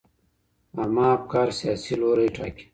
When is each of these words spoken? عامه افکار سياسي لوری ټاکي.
عامه 0.77 1.05
افکار 1.17 1.47
سياسي 1.59 1.93
لوری 2.01 2.27
ټاکي. 2.35 2.63